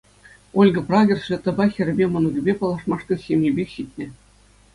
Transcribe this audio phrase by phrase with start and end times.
[0.59, 4.07] Ольга Прагер Светӑпа, хӗрӗпе, мӑнукӗпе паллашмашкӑн ҫемйипех ҫитнӗ.